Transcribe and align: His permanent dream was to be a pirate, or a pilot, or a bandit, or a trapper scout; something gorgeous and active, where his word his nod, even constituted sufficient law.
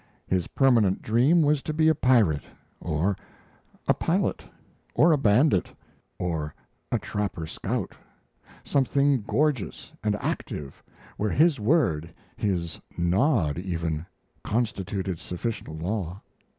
His 0.25 0.47
permanent 0.47 1.03
dream 1.03 1.43
was 1.43 1.61
to 1.61 1.75
be 1.75 1.87
a 1.87 1.93
pirate, 1.93 2.41
or 2.79 3.15
a 3.87 3.93
pilot, 3.93 4.43
or 4.95 5.11
a 5.11 5.17
bandit, 5.19 5.71
or 6.17 6.55
a 6.91 6.97
trapper 6.97 7.45
scout; 7.45 7.93
something 8.63 9.21
gorgeous 9.21 9.91
and 10.03 10.15
active, 10.15 10.81
where 11.17 11.29
his 11.29 11.59
word 11.59 12.11
his 12.35 12.79
nod, 12.97 13.59
even 13.59 14.03
constituted 14.43 15.19
sufficient 15.19 15.69
law. 15.79 16.19